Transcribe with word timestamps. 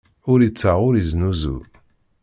Ur 0.31 0.39
ittaɣ, 0.47 0.77
ur 0.87 0.93
iznuzu. 1.01 1.57